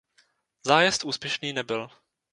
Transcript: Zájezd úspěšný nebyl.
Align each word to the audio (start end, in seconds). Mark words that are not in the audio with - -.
Zájezd 0.63 1.03
úspěšný 1.05 1.53
nebyl. 1.53 1.89